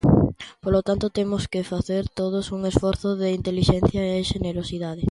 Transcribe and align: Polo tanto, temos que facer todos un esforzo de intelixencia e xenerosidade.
Polo 0.63 0.81
tanto, 0.87 1.13
temos 1.17 1.43
que 1.51 1.67
facer 1.73 2.03
todos 2.19 2.45
un 2.55 2.61
esforzo 2.71 3.09
de 3.21 3.27
intelixencia 3.39 4.01
e 4.15 4.29
xenerosidade. 4.31 4.99